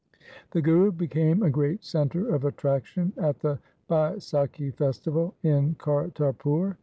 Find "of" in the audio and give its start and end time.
2.33-2.43